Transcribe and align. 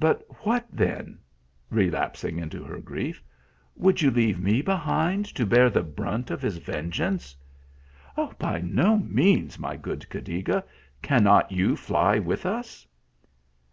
But 0.00 0.26
what 0.44 0.66
then" 0.72 1.20
relapsing 1.70 2.40
into 2.40 2.64
her 2.64 2.80
grief" 2.80 3.22
would 3.76 4.02
you 4.02 4.10
leave 4.10 4.40
me 4.42 4.62
be 4.62 4.72
hind 4.72 5.26
to 5.26 5.46
bear 5.46 5.70
the 5.70 5.84
brunt 5.84 6.32
of 6.32 6.42
his 6.42 6.56
vengeance?"" 6.56 7.36
By 8.40 8.62
no 8.62 8.98
means, 8.98 9.56
my 9.60 9.76
good 9.76 10.08
Cadiga. 10.10 10.64
Cannot 11.02 11.52
you 11.52 11.76
fly 11.76 12.18
with 12.18 12.44
us? 12.44 12.84